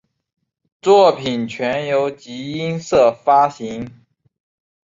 [0.81, 3.87] 作品全由集英社发行。